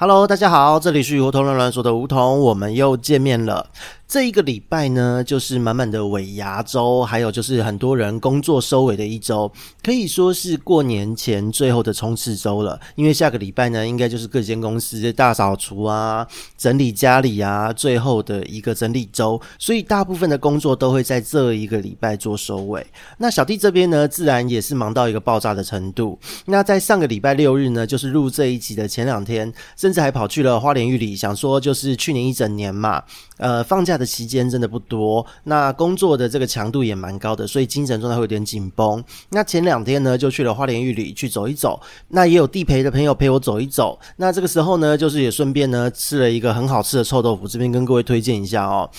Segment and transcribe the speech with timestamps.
[0.00, 3.66] Hello，大家好，这里是梧桐乱乱说的梧桐，我们又见面了。
[4.06, 12.80] 这一个礼拜呢，就是满满的尾牙周，还有就是很多人工作收尾的一周，可以说是过年前最后的冲刺周了。
[12.94, 16.26] 因为下个礼拜呢，应该就是各间公司大扫除啊、
[16.56, 22.86] 整理家里啊，最后的一个整理周，所以大部分的工作都会在这一个礼拜做收尾。
[23.18, 26.18] 那小弟这边呢，自然也是忙到一个爆炸的程度。
[26.46, 29.52] 那在上个礼拜六日呢，就是录这一集的前两天，
[29.88, 33.02] 甚至还跑去了花莲玉里，想说就是去年一整年嘛，
[33.38, 39.02] 呃，放假的期间真的不多，那工作的这个强度也蛮高的，所以精神状态会有点紧绷。
[39.30, 43.98] 那前两天呢，就去了花莲玉里去走一走，那也有地陪的朋友陪我走一走。
[44.16, 48.90] 那这个时候呢，就是也顺便呢吃了一个很好吃的臭豆腐，这边跟各位推荐一下哦。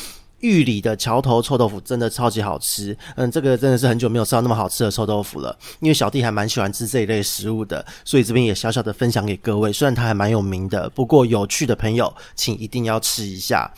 [0.42, 5.58] 玉里的桥头臭豆腐真的超级好吃，嗯，这个真的是很久没有吃到那么好吃的臭豆腐了。
[5.80, 9.72] 因为小弟还蛮喜欢吃这一类食物的，所以这边也小小的分享给各位。
[9.72, 13.72] 虽然它还蛮有名的，不过有趣的朋友请一定要吃一下。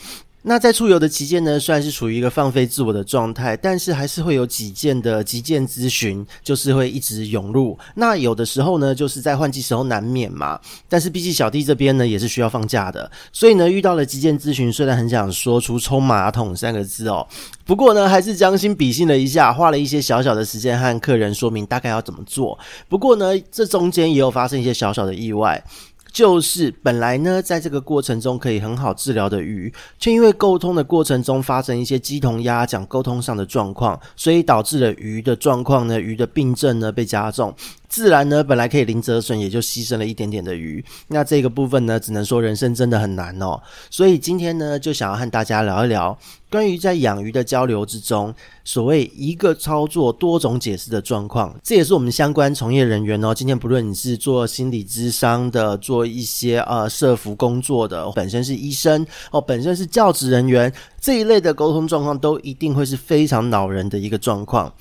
[0.44, 7.78] 那在出游的期间呢，虽然是处于一个放飞自我的状态，但是还是会有几件的急件咨询，就是会一直涌入。
[7.94, 10.60] 那有的时候呢，就是在换季时候难免嘛。
[10.90, 17.28] 但是毕竟小弟这边呢，也是需要放假的，所以呢，遇到了急件咨询，虽然很想说出冲马桶三个字哦，
[17.64, 22.58] 不过呢，还是将心比心了一下，花了一些小小的时间和客人说明大概要怎么做。
[22.90, 25.64] 不过呢，这中间也有发生一些小小的意外。
[26.12, 37.56] 就是本来呢，在这个过程中可以很好治疗的鱼，却因为沟通的过程中发生一些鸡同鸭讲沟通上的状况，所以导致了鱼的状况呢，鱼的病症呢被加重。
[37.92, 40.84] 自然呢，本来可以零折损，也就牺牲了一点点的鱼。
[41.10, 43.62] 那这个部分呢，只能说人生真的很难哦。
[43.90, 46.18] 所以今天呢，就想要和大家聊一聊
[46.50, 51.54] 关于在养鱼的交流之中，所谓一个操作多种解释的状况。
[51.62, 53.36] 这也是我们相关从业人员哦。
[53.36, 64.74] 今天不论你是做心理咨商的，做一些呃社服工作的，本身是医生哦，本身是教职人员这一类的沟通状况，都一定会是非常恼人的一个状况。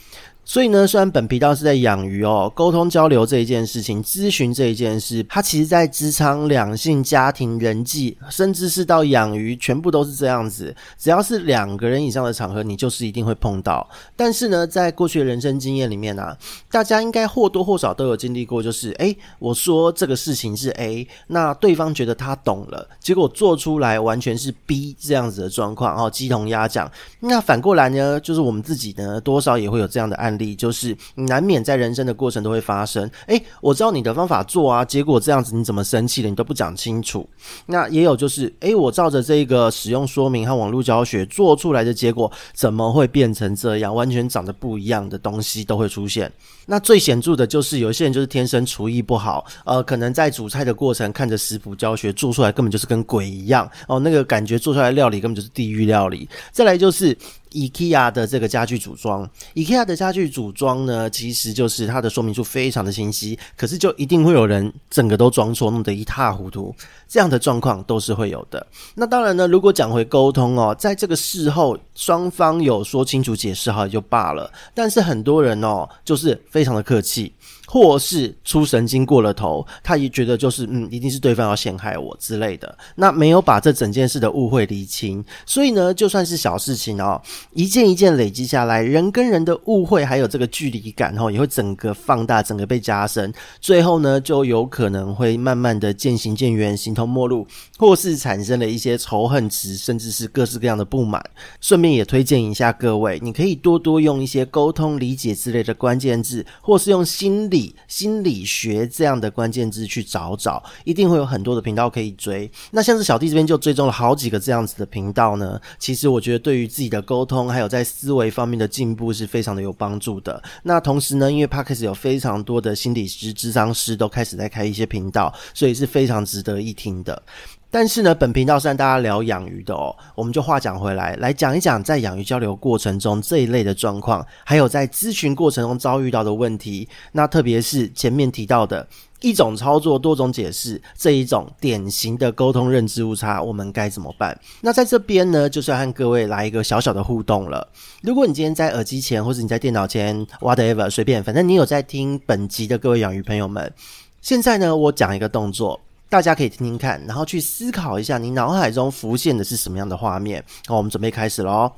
[0.51, 10.75] 所以呢，虽然本频道是在养鱼哦，沟通交流这一件事情，咨询这一件事，它其实在职场、两性、家庭、人际，甚至是到养鱼，全部都是这样子。
[10.99, 13.89] 只要是两个人以上的场合，你就是一定会碰到。
[14.17, 16.37] 但是呢，在过去的人生经验里面啊，
[16.69, 26.91] 大家应该或多或少都有经历过，就是诶，我说这个事情是 A，那对方觉得他懂了，结果做出来完全是 B 这样子的状况哦，鸡同鸭讲。
[27.21, 30.40] 那反过来呢，就是我们自己呢，多少也会有这样的案例。
[30.55, 33.09] 就是难免在人生的过程都会发生。
[33.27, 36.29] 诶，我知道你的方法做啊，结果这样子你怎么生气了？
[36.29, 37.29] 你都不讲清楚。
[37.67, 43.95] 那也有就是，诶，我照着这个使用说明和网络教学做出来的结果，怎么会变成这样？
[43.95, 46.31] 完全长得不一样的东西都会出现。
[46.67, 56.29] 那最显著的就是有些人就是天生厨艺不好，呃，可能在煮菜的过程看着食谱教学做出来根本就是跟鬼一样哦，那个感觉做出来料理根本就是地狱料理。
[56.53, 57.17] 再来就是。
[57.53, 66.75] IKEA 的这个家具组装，IKEA 的家具组装呢，其实就是它的说明书非常的清晰，可是就一定会有人整个都装错，弄得一塌糊涂，
[67.09, 68.67] 这样的状况都是会有的。
[68.95, 77.33] 那当然呢，如果讲回沟通哦，在这个事后双方有说清楚解释好也就罢了，但是很多人哦，就是非常的客气。
[77.73, 87.23] 或是出神经过了头，他也觉得就是嗯，一定是对方要陷害我之类的，那没有把这整件事的误会厘清，所以呢，就算是小事情哦，
[87.53, 97.47] 一件一件累积下来，人跟人的误会还有这个距离感哦，也会整个放大，整个被加深，最后呢，就有可能会慢慢的渐行渐远，形同陌路，
[97.79, 101.25] 或是产生了一些仇恨值，甚至是各式各样的不满。
[101.61, 107.60] 顺便也推荐一下各位，你可以多多用一些沟通、理解之类的关键字，或是用心理。
[107.89, 112.51] 心理学这样的关键字去找找，一定会有很多的频道可以追。
[112.71, 115.61] 那像是小弟这边就追踪了好几个这样子的频道呢。
[115.79, 120.43] 其实我觉得对于自己的沟通，还有在思维方面的进步是非常的有帮助的。
[120.63, 127.23] 那同时呢，因为 Podcast 有非常多的心理师、智商师都开始在开一些频道，所以是非常值得一听的。
[127.71, 136.89] 但是呢，本频道是让大家聊养鱼的哦，我们就话讲回来，来讲一讲在养鱼交流过程中这一类的状况，还有在咨询过程中遭遇到的问题。
[137.13, 138.85] 那特别是前面提到的
[139.21, 144.37] 一种操作多种解释这一种典型的沟通认知误差，我们该怎么办？
[144.61, 147.69] 那在这边呢，就是要和各位来一个小小的互动了。
[148.03, 153.73] 如果你今天在耳机前，或者你在电脑前，whatever 随便，反正你有在听本集的各位养鱼朋友们，
[154.21, 155.81] 现在呢，我讲一个动作。
[156.11, 160.45] 大家可以听听看，然后去思考一下，你脑海中浮现的是什么样的画面。
[160.67, 161.73] 好，我们准备开始喽。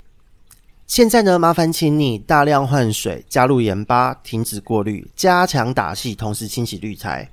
[0.87, 7.29] 现在呢，麻烦请你大量换水，加入盐巴，停止过滤，加强打气，同时清洗滤材。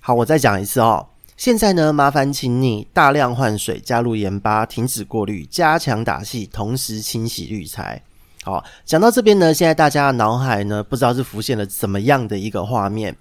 [0.00, 1.06] 好，我再讲一次哦。
[1.36, 8.02] 现在呢，麻烦请你大量换水，加入盐巴，停止过滤，加强打气，同时清洗滤材。
[8.46, 13.12] 好，讲到这边呢，现在大家的脑海呢，不知道是浮现了怎么样的一个画面。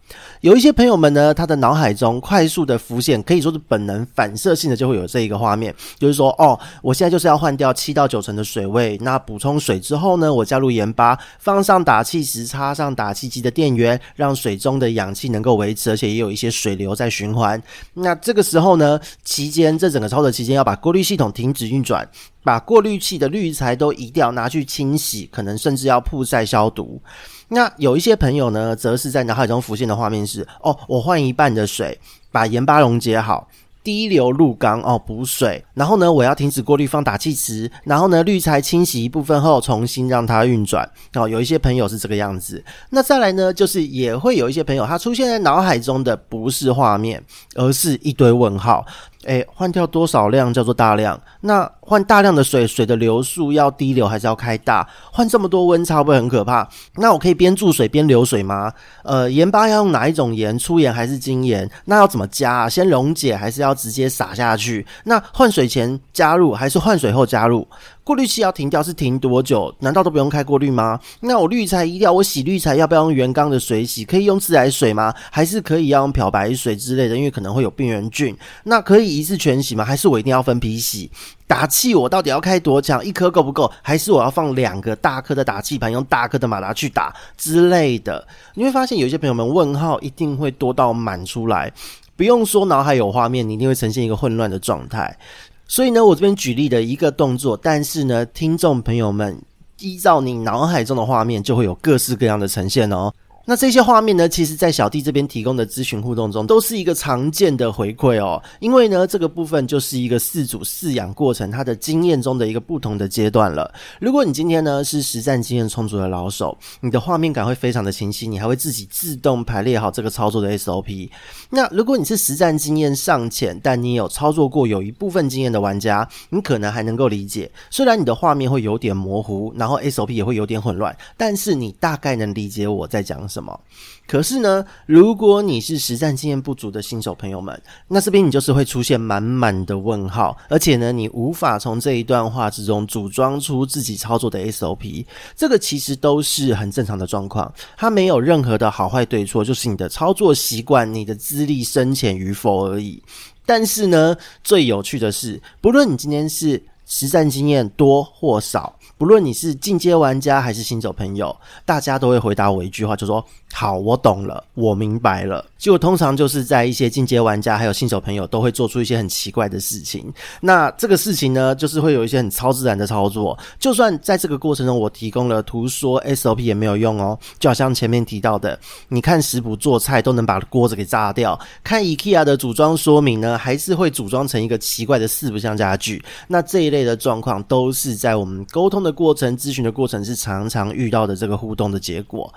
[0.42, 17.60] 有一些朋友们呢，他的脑海中快速的浮现，可以说是本能反射性的就会有这一个画面，就是说，哦，我现在就是要换掉七到九成的水位，那补充水之后呢，我加入盐巴，放上打气石，插上打气机的电源，让水中的氧气能够维持，而且也有一些水流在循环。
[17.96, 22.08] 那这个时候呢，期间这整个操作期间要把过滤系统停止运转。
[22.46, 27.02] 把过滤器的滤材都移掉，拿去清洗，可能甚至要曝晒消毒。
[27.48, 31.98] 那有一些朋友呢，则是在脑海中浮现的画面是：哦，我换一半的水，
[32.32, 33.48] 把盐巴溶解好。
[33.84, 40.90] 滴流入缸哦，补水，然后呢，我要停止过滤，放打气池，然后呢，滤材清洗一部分后，重新让它运转。
[41.14, 42.66] 哦，有一些朋友是这个样子。
[42.90, 47.24] 那再来呢，就是也会有一些朋友，他出现在脑海中的不是画面，
[47.54, 48.84] 而是一堆问号。
[49.26, 51.20] 哎，换掉多少量叫做大量？
[51.42, 54.88] 那换大量的水，水的流速要低流还是要开大？
[55.12, 56.68] 换这么多温差会不会很可怕？
[56.96, 58.72] 那我可以边注水边流水吗？
[59.04, 60.58] 呃，盐巴要用哪一种盐？
[60.58, 61.70] 粗盐还是精盐？
[61.86, 62.70] 那要怎么加啊？
[62.70, 64.86] 先溶解还是要直接撒下去？
[65.04, 67.68] 那换水前加入还是换水后加入？
[68.06, 69.74] 过滤器要停掉是停多久？
[69.80, 71.00] 难道都不用开过滤吗？
[71.22, 74.06] 那我滤材移掉，我洗滤材要不要用原缸的水洗？
[74.06, 75.12] 可以用自来水吗？
[75.32, 77.18] 还是可以要用漂白水之类的？
[77.18, 78.38] 因为可能会有病原菌。
[78.66, 79.84] 那可以一次全洗吗？
[79.84, 81.10] 还是我一定要分批洗？
[81.48, 83.04] 打气我到底要开多强？
[83.04, 83.72] 一颗够不够？
[83.82, 88.28] 还是我要放两个大颗的打气盘，用大颗的马达去打之类的？
[88.54, 91.74] 你会发现有些朋友们问号一定会多到满出来，
[92.16, 95.18] 不用说脑海有画面，你一定会呈现一个混乱的状态。
[95.68, 99.40] 所以呢，我这边举例的一个动作，但是呢，听众朋友们
[99.80, 103.12] 依照你脑海中的画面，就会有各式各样的呈现哦。
[103.48, 108.42] 那这些画面呢，其实在小弟这边提供的咨询互动中，都是一个常见的回馈哦。
[108.60, 113.72] 因为呢，这个部分就是一个饲主饲养过程它的经验中的一个不同的阶段了。
[114.00, 121.08] 如果你今天呢是实战经验充足的老手，你的画面感会非常的清晰，你还会自己自动排列好这个操作的 SOP。
[121.52, 127.52] 那如果你是实战经验尚浅，但你有操作过有一部分经验的玩家，你可能还能够理解。
[127.70, 133.35] 虽然你的画面会有点模糊，然后 SOP 也会有点混乱，但是你大概能理解我在讲什。
[133.36, 133.60] 什么？
[134.08, 145.06] 可是呢，如果你是实战经验不足的新手朋友们，那这边你就是会出现满满的问号，而且呢，你无法从这一段话之中组装出自己操作的 SOP。
[145.36, 153.04] 这个其实都是很正常的状况，它没有任何的好坏对错，就是你的操作习惯、你的资历深浅与否而已。
[153.46, 158.75] 但是呢，最有趣的是，不论你今天是实战经验多或少。
[158.98, 163.24] 不论你是进阶玩家还是新手朋友，大家都会回答我一句话，就说。
[163.54, 165.46] 好，我懂了，我明白了。
[165.58, 170.14] 结果通常就是在一些进阶玩家还有新手朋友都会做出一些很奇怪的事情。
[170.42, 173.38] 那这个事情呢，就是会有一些很超自然的操作。
[173.58, 177.18] 就算在这个过程中，我提供了图说 SOP 也没有用哦。
[177.40, 178.60] 就好像前面提到的，
[178.90, 186.04] 你看食谱做菜都能把锅子给炸掉，看 IKEA 的组装说明呢，还是会组装成一个奇怪的四不像家具。
[186.28, 192.32] 那这一类的状况都是在我们沟通的过程、咨询的过程是常常遇到的这个互动的结果。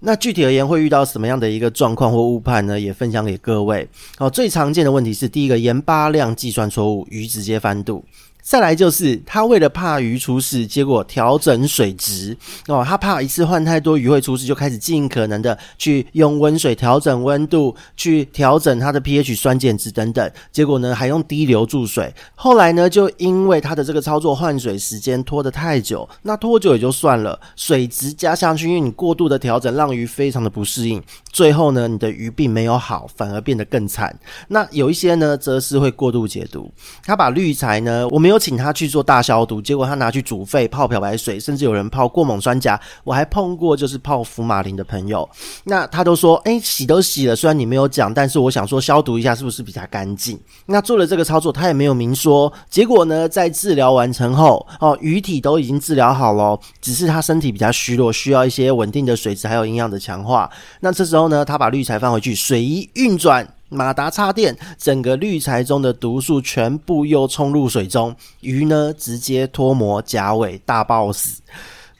[0.00, 0.64] 那具体而言。
[0.64, 2.80] 会遇到什么样的一个状况或误判呢？
[2.80, 3.86] 也分享给各位。
[4.16, 8.02] 好，最常见的问题是，第一个盐巴量计算错误，与直接翻肚。
[8.44, 12.36] 再来就是他为了怕鱼出事，结果调整水质
[12.68, 20.30] 哦，他怕一次换太多鱼会出事，就开始尽可能的去用温水调整温度，去调整它的 pH 酸碱值等等。
[20.52, 22.14] 结果呢，还用低流注水。
[22.34, 31.02] 后来呢，就因为他的这个操作换水时间拖得太久，那拖久也就算了，水质加上去，因为你过度的调整，让鱼非常的不适应。
[31.34, 34.16] 最后呢，你的鱼并没有好，反而变得更惨。
[34.46, 36.72] 那有一些呢，则是会过度解读，
[37.04, 38.38] 他把滤材呢，我没有。
[38.44, 42.78] 请他去做大消毒，结果他拿去煮沸、泡漂白水，甚至有人泡过锰酸钾。
[43.02, 45.26] 我还碰过就是泡福马林的朋友，
[45.64, 52.52] 那他都说：“哎，洗都洗了，虽然你没有讲，但是我想说消毒一下是不是比较干净？”那做了这个操作，他也没有明说。
[52.68, 60.50] 结果呢，在治疗完成后，哦，鱼体都已经治疗好了，只是他身体比较虚弱，需要一些稳定的水质还有营养的强化。
[60.80, 63.46] 那这时候呢，他把滤材放回去，水一运转。
[63.70, 71.42] 马达插电，整个滤材中的毒素全部又冲入水中，鱼呢直接脱模甲尾大爆死。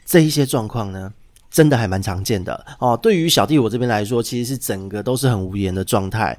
[0.05, 1.11] 这一些状况呢，
[1.51, 2.95] 真的还蛮常见的哦。
[2.95, 6.37] 对于小弟我这边来说，其实是整个都是很无言的状态。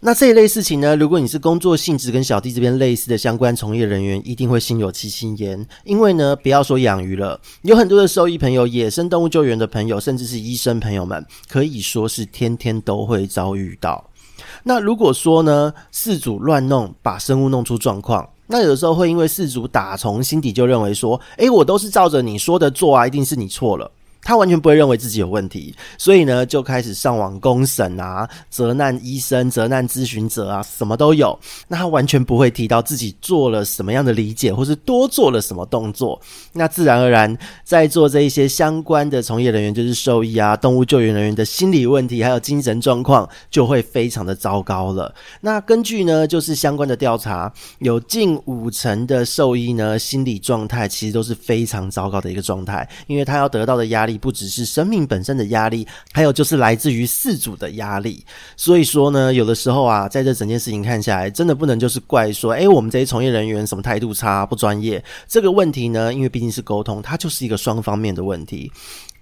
[0.00, 5.66] 那这一类事情呢，如果你是工作性质跟小弟这边类似的相关从业人员，一定会心有戚戚焉。
[5.84, 14.10] 因为呢，不要说养鱼了，有很多的兽医朋友、野生动物救援的朋友，甚至是医生朋友们，可以说是天天都会遭遇到。
[14.64, 23.90] 那如果说呢，事主乱弄，把生物弄出状况，那有的时候会因为事主打从心底就认为说，诶，我都是照着你说的做啊，一定是你错了。
[24.26, 31.38] 他完全不会认为自己有问题，所以呢，就开始上网公审啊，责难医生、责难咨询者啊，什么都有。
[31.68, 36.20] 那他完全不会提到自己做了什么样的理解，或是多做了什么动作。
[36.52, 45.14] 那自然而然，在做这一些相关的从业人员，就是兽医啊、动物救援人员的心理问题，还有精神状况，就会非常的糟糕了。
[45.40, 54.15] 那根据呢，就是相关的调查，有近五成的兽医呢，心理状态其实都是非常糟糕的一个状态，因为他要得到的压力。
[54.16, 58.24] 不只是生命本身的压力，还有就是来自于饲主的压力。
[58.56, 65.02] 所以说呢，有的时候啊，在这整件事情看下来，真的不能就是怪说，诶，我们这些从业人员什么态度差、不专业。
[65.26, 68.70] 这个问题呢，因为毕竟是沟通，它就是一个双方面的问题。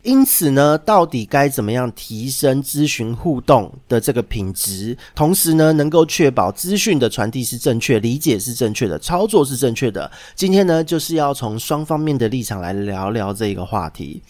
[0.03, 10.11] 因此呢，到底该怎么样提升咨询互动的这个品质，同时呢，能够确保资讯的传递是正确、理解是正确的、操作是正确的。
[10.35, 14.21] 今天呢，就是要从双方面的立场来聊聊这个话题。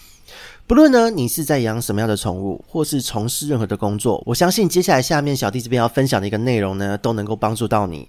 [0.67, 8.09] 不论呢，你是在养什么样的宠物，或是从事任何的工作，我相信接下来下面小弟这边要分享的一个内容呢，都能够帮助到你。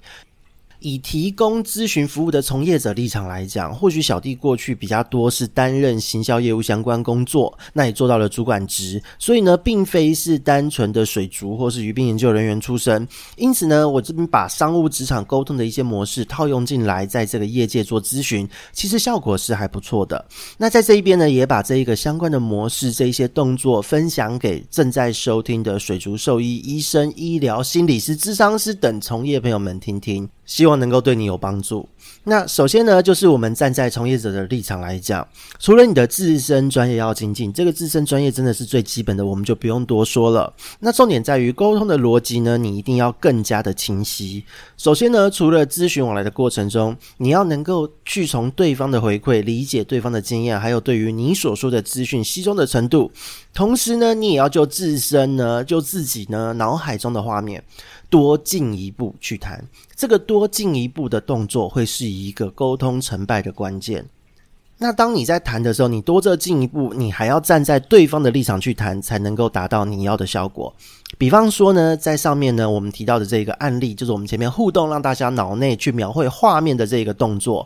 [0.86, 13.08] 以提供咨询服务的从业者立场来讲，或许小弟过去比较多是担任行销业务相关工作，那也做到了主管职，所以呢，并非是单纯的水族或是鱼病研究人员出身。
[13.36, 20.24] 因此呢，我这边把商务职场沟通的一些模式套用进来，在这个业界做咨询，其实效果是还不错的。
[20.56, 30.30] 那在这一边呢，也把这一个相关的模式、这一些动作分享给正在收听的水族兽医、医生、医疗、心理师、智商师等从业朋友们听听。
[30.46, 31.88] 希望能够对你有帮助。
[32.28, 35.28] 那首先呢，就是我们站在从业者的立场来讲，
[35.60, 40.52] 除了你的自身专业要精进，这个自身专业真的是最基本的，我们就不用多说了。
[40.80, 44.44] 那重点在于沟通的逻辑呢，你一定要更加的清晰。
[44.76, 53.12] 首先呢，除了咨询往来的过程中，你要能够去从对方的回馈理解对方的经验，还有对于你所说的资讯吸收的程度。
[53.54, 57.64] 同时呢，你也要就自身呢，就自己呢脑海中的画面。
[58.10, 64.08] 多进一步去谈，这个多进一步的动作会是一个沟通成败的关键。
[64.78, 70.74] 那当你在谈的时候，你多这进一步，你还要站在对方的立场去谈，才能够达到你要的效果。
[71.18, 77.66] 比方说呢，在上面呢，我们提到的这个案例，就是我们前面互动，让大家脑内去描绘画面的这个动作。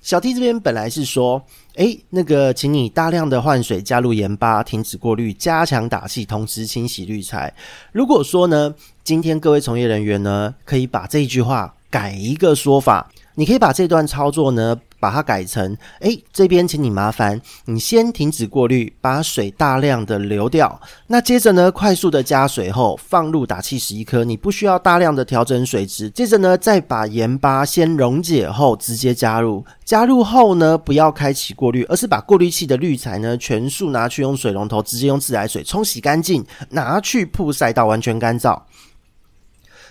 [0.00, 1.42] 小 T 这边本来是说，
[1.74, 7.52] 诶，那个，请你大量的换水，加入盐巴，停止过滤，加强打气，同时清洗滤材。
[7.92, 14.80] 如果说呢，今天各位从业人员呢，可以把这句话改一个说法，你可以把这段操作呢。
[14.98, 20.80] 把它改成，诶，这边请你麻烦你先停止过滤，把水大量的流掉。
[21.06, 26.10] 那接着呢，快速的加水后放入打气十一颗，你不需要大量的调整水质。
[26.10, 29.64] 接着呢，再把盐巴先溶解后直接加入。
[29.84, 38.60] 加入后呢，不要开启过滤，而是把过滤器的滤材呢全数拿去用水龙头直接用自来水冲洗干净，拿去曝晒到完全干燥。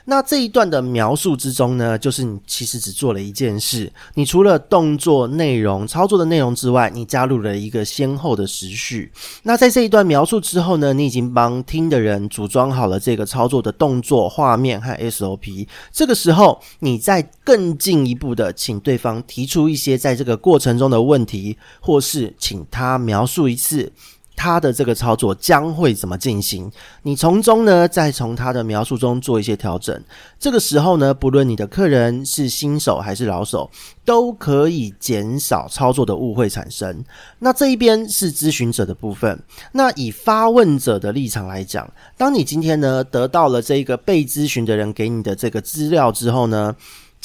[0.05, 9.11] 那这一段的描述之中呢，就是你其实只做了一件事，你除了动作内容、操作的内容之外，你加入了一个先后的时序。
[9.43, 15.67] 那在这一段描述之后呢，你已经帮听的人组装好了这个操作的动作画面和 SOP。
[15.91, 23.91] 这个时候，你再更进一步的请对方提出一些在这个过程中的问题，或是请他描述一次。
[24.35, 26.71] 他的这个操作将会怎么进行？
[27.03, 30.03] 你从中呢，再从他的描述中做一些调整。
[30.39, 33.69] 这个时候呢，不论你的客人是新手还是老手，
[34.03, 37.03] 都可以减少操作的误会产生。
[37.39, 39.41] 那这一边是咨询者的部分。
[39.71, 46.75] 那以发问者的立场来讲，当你今天呢，得到了这个被咨询的人给你的这个资料之后呢，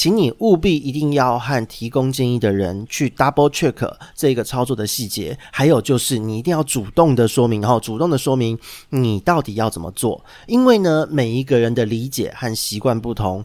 [0.01, 13.45] 请你务必一定要和提供建议的人去 double check 这个操作的细节，还有就是你一定要主动的说明，然后主动的说明你到底要怎么做，因为呢，每一个人的理解和习惯不同。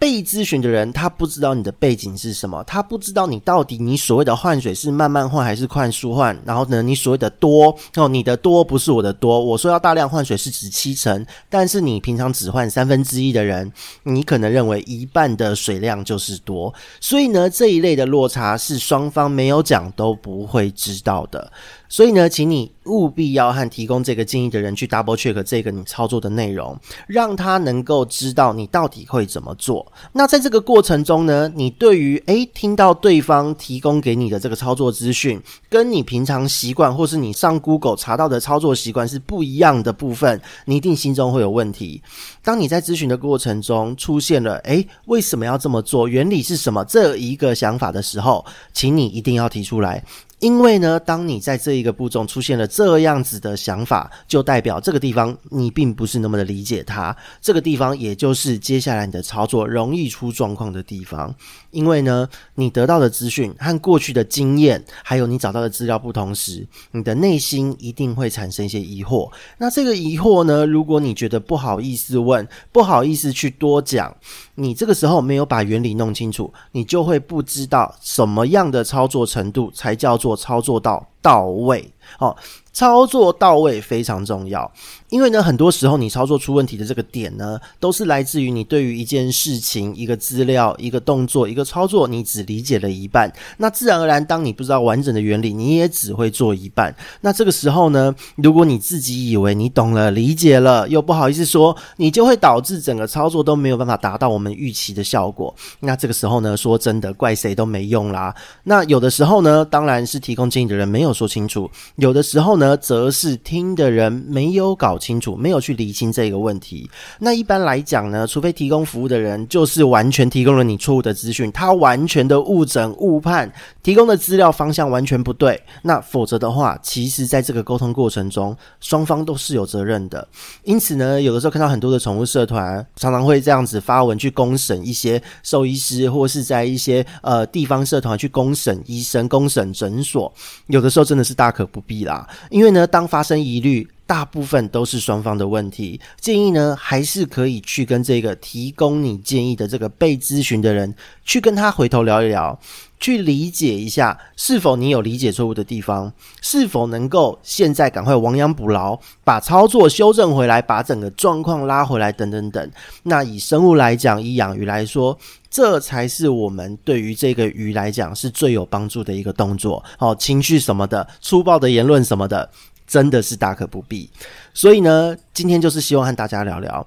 [0.00, 6.34] 被咨询的人，他不知道你的背景是什么，他不知道你到底你所谓的换水是慢慢换还是快速换。
[6.46, 9.38] 然后呢，你所谓的多哦，你的多不是我的多。
[9.38, 13.70] 我说要大量换水是指七成，但是你平常只换三分之一的人，
[14.04, 16.72] 你可能认为一半的水量就是多。
[16.98, 21.52] 所以呢，这一类的落差是双方没有讲都不会知道的。
[21.90, 26.78] 所以呢，请你务必要和提供这个建议的人去 double check 这个你操作的内容，
[27.08, 29.92] 让他能够知道你到底会怎么做。
[30.12, 42.00] 那在这个过程中呢，你对于诶听到对方提供给你的这个操作资讯，跟你平常习惯或是你上 Google 查到的操作习惯是不一样的部分，你一定心中会有问题。
[42.42, 46.08] 当你在咨询的过程中出现了诶为什么要这么做？
[46.08, 46.84] 原理是什么？
[46.84, 50.02] 这一个想法的时候，请你一定要提出来。
[50.38, 57.14] 因为呢，当你在这一个步骤出现了这样子的想法，就代表这个地方你并不是那么的理解它。
[57.42, 61.34] 这个地方也就是接下来你的操作容易出状况的地方。
[61.72, 69.30] 因为呢，你得到的资讯和过去的经验，还有你找到的资料不同时，你的内心一定会产生一些疑惑。
[69.58, 74.14] 那这个疑惑呢，如果你觉得不好意思问，问不好意思去多讲，
[74.54, 81.92] 你这个时候没有把原理弄清楚，你就会不知道什么样的操作程度才叫做操作到到位。
[82.18, 82.36] 好。
[82.72, 84.70] 操作到位非常重要，
[85.08, 93.30] 因为呢，很多时候你操作出问题的这个点呢，都是来自于你对于一件事情、一个资料、一个动作、一个操作，你只理解了一半。
[93.56, 96.94] 那自然而然，当你不知道完整的原理，你也只会做一半。
[97.22, 105.52] 那这个时候呢，如果你自己以为你懂了、理解了，又不好意思说，你就会导致整个操作都没有办法达到我们预期的效果。
[105.80, 108.32] 那这个时候呢，说真的，怪谁都没用啦。
[108.62, 111.68] 那有的时候呢，当然是提供建议的人没有说清楚；
[112.00, 116.90] 有的时候呢，则是听的人没有搞清楚，没有去理清这个问题。
[117.18, 123.52] 那一般来讲呢，除非提供服务的人就是完全提供了你错误的资讯，他完全的误诊误判，
[123.82, 125.62] 提供的资料方向完全不对。
[125.82, 130.26] 那否则的话，其实在这个沟通过程中，双方都是有责任的。
[130.64, 140.32] 因此呢，有的时候看到很多的宠物社团常常会这样子发文去公审一些兽医师，或是在一些呃地方社团去公审医生、公审诊所，
[140.68, 142.86] 有的时候真的是大可不啦，因为呢。
[142.90, 146.00] 当发生疑虑，大部分都是双方的问题。
[146.20, 150.92] 建议呢，还是可以去跟这个提供你建议的这个被咨询的人，
[151.24, 152.58] 去跟他回头聊一聊，
[152.98, 162.68] 去理解一下是否你有理解错误的地方，是否能够现在赶快亡羊补牢，把操作修正回来，把整个状况拉回来，等等等。
[163.04, 165.16] 那以生物来讲，以养鱼来说，
[165.48, 169.84] 这才是我们对于这个鱼来讲是最有帮助的一个动作。
[169.96, 172.50] 好，情绪什么的，粗暴的言论什么的。
[172.90, 174.10] 真的是大可不必，
[174.52, 176.84] 所以呢，今天就是希望和大家聊聊。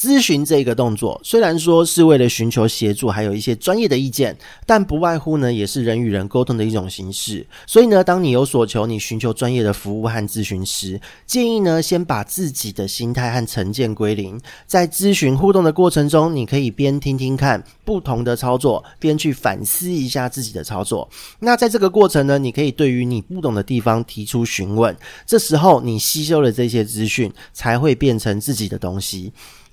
[0.00, 4.34] 咨询这个动作，虽然说是为了寻求协助，还有一些专业的意见，
[4.64, 7.46] 但不外乎呢，也是人与人沟通的一种形式。
[7.66, 14.40] 所以呢，当你有所求，你寻求专业的服务和咨询时，建议呢，先把自己的心态和成见归零。
[14.66, 21.06] 在咨询互动的过程中，你可以边听听看不同的操作，边去反思一下自己的操作。
[21.40, 24.96] 那在这个过程呢，你可以对于你不懂的地方提出询问。
[25.26, 29.30] 这时候，你吸收了这些资讯，才会变成自己的东西。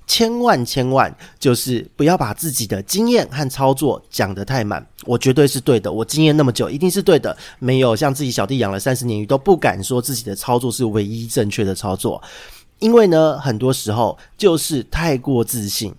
[0.07, 4.83] 千万千万，就是不要把自己的经验和操作讲得太满。
[5.05, 7.35] 我绝对是对的，我经验那么久，一定是对的。
[7.59, 12.21] 没有像自己小弟养了三十年鱼，都不敢说自己的操作是唯一正确的操作。
[12.79, 15.93] 因为呢，很多时候就是太过自信，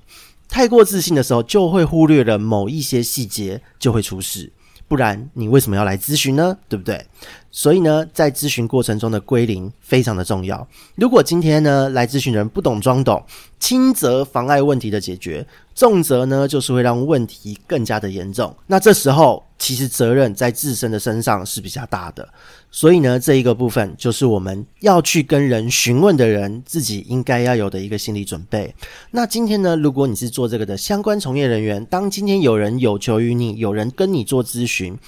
[0.49, 4.51] 太过自信的时候，就会忽略了某一些细节，就会出事。
[4.89, 6.57] 不然你为什么要来咨询呢？
[6.69, 7.05] 对不对？
[7.51, 10.67] 所以呢，在咨询过程中的归零非常的重要。
[10.97, 13.23] 如果今天呢，来咨询人不懂装懂，
[13.61, 18.55] 轻则妨碍问题的解决，重则呢就是会让问题更加的严重。
[18.67, 22.29] 那这时候其实责任在自身的身上是比较大的。
[22.71, 28.75] 所以呢，这一个部分就是我们要去跟人询问的人自己应该要有的一个心理准备。
[29.11, 34.99] 那今天呢，如果你是做这个的相关从业人员，当今天有人有求于你，有人跟你做咨询。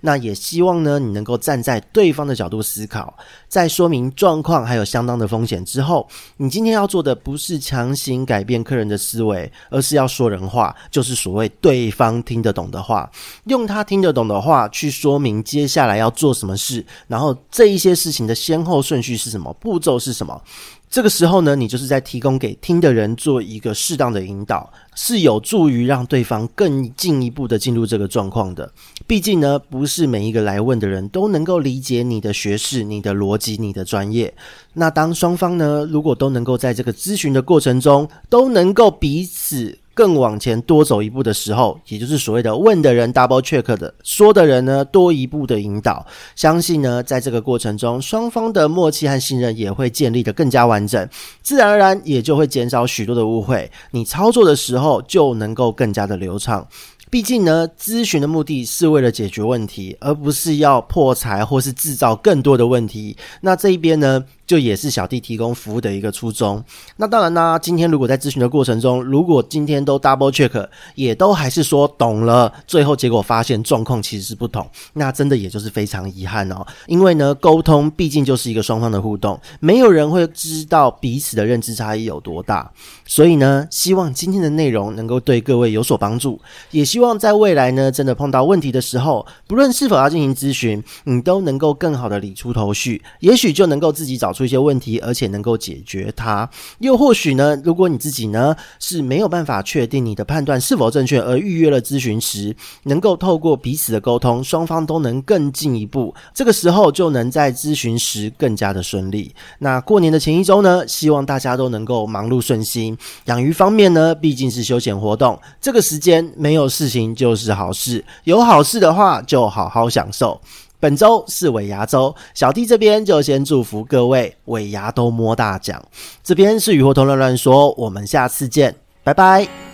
[0.00, 3.16] 那也希望呢，你能够站在对方的角度思考，
[3.48, 13.10] 在说明状况还有相当的风险之后，你今天要做的不是强行改变客人的思维，而是要说人话，就是所谓对方听得懂的话，
[13.44, 20.42] 用他听得懂的话去说明接下来要做什么事，然后这一些事情的先后顺序是什么，步骤是什么。
[20.90, 28.68] 这个时候呢，你就是在提供给听的人做一个适当的引导，是有助于让对方更进一步的进入这个状况的。
[29.06, 34.34] 毕竟呢，不是每一个来问的人都能够理解你的学识、你的逻辑、你的专业。
[34.72, 39.78] 那当双方呢，如果都能够在这个咨询的过程中，都能够彼此。
[40.00, 46.06] 更往前多走一步的时候，也就是所谓的问的人 double check 的，说的人呢多一步的引导。
[46.34, 51.06] 相信呢，在这个过程中，双方的默契和信任也会建立得更加完整，
[51.42, 53.70] 自然而然也就会减少许多的误会。
[53.90, 56.66] 你操作的时候就能够更加的流畅。
[57.10, 63.14] 毕竟呢，咨询的目的是为了解决问题，而不是要破财或是制造更多的问题。
[63.40, 66.60] 那这一边呢，就也是小弟提供服务的一个初衷。
[66.96, 76.66] 那当然啦，今天如果在咨询的过程中，如果今天都 double check，也都还是说懂了，最后结果发现状况其实是不同，那真的也就是非常遗憾哦。
[76.88, 82.68] 因为呢，沟通毕竟就是一个双方的互动，没有人会知道彼此的认知差异有多大。
[83.06, 86.40] 所以呢，希望今天的内容能够对各位有所帮助，
[86.72, 94.39] 也希望在未来呢，真的碰到问题的时候，不论是否要进行咨询，你都能够更好的理出头绪，也许就能够自己找出。
[94.40, 96.48] 出一些问题，而且能够解决它。
[96.78, 106.14] 又或许呢，如果你自己呢是没有办法确定你的判断是否正确，而预约了咨询时，能够透过彼此的沟通，双方都能更进一步。
[106.32, 109.34] 这个时候就能在咨询时更加的顺利。
[109.58, 112.96] 那过年的前一周呢，希望大家都能够忙碌顺心。
[113.26, 118.02] 养鱼方面呢，毕竟是休闲活动，这个时间没有事情就是好事。
[118.24, 120.40] 有好事的话，就好好享受。
[120.80, 125.80] 本周是尾牙周，小弟这边就先祝福各位尾牙都摸大奖。
[126.24, 129.69] 这边是雨货通乱乱说，我们下次见，拜拜。